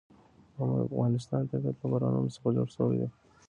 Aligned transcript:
د 0.55 0.59
افغانستان 0.87 1.41
طبیعت 1.51 1.77
له 1.81 1.87
بارانونو 1.91 2.33
څخه 2.35 2.49
جوړ 2.55 2.67
شوی 2.75 2.95
دی. 3.01 3.07